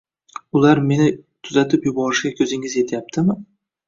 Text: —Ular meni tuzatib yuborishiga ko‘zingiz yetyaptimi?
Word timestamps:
—Ular 0.59 0.79
meni 0.91 1.09
tuzatib 1.47 1.85
yuborishiga 1.87 2.39
ko‘zingiz 2.39 2.79
yetyaptimi? 2.81 3.37